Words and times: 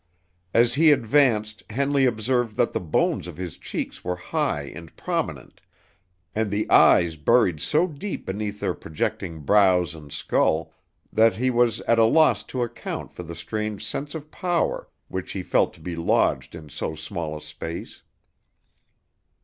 As 0.51 0.73
he 0.73 0.89
advanced 0.91 1.61
Henley 1.69 2.07
observed 2.07 2.55
that 2.55 2.73
the 2.73 2.79
bones 2.79 3.27
of 3.27 3.37
his 3.37 3.59
cheeks 3.59 4.03
were 4.03 4.15
high 4.15 4.63
and 4.63 4.95
prominent, 4.97 5.61
and 6.33 6.49
the 6.49 6.67
eyes 6.71 7.17
buried 7.17 7.59
so 7.61 7.85
deep 7.85 8.25
beneath 8.25 8.59
their 8.59 8.73
projecting 8.73 9.41
brows 9.41 9.93
and 9.93 10.11
skull, 10.11 10.73
that 11.13 11.35
he 11.35 11.51
was 11.51 11.81
at 11.81 11.99
a 11.99 12.05
loss 12.05 12.43
to 12.45 12.63
account 12.63 13.13
for 13.13 13.21
the 13.21 13.35
strange 13.35 13.85
sense 13.85 14.15
of 14.15 14.31
power 14.31 14.89
which 15.07 15.33
he 15.33 15.43
felt 15.43 15.71
to 15.75 15.79
be 15.79 15.95
lodged 15.95 16.55
in 16.55 16.67
so 16.67 16.95
small 16.95 17.37
a 17.37 17.41
space. 17.41 18.01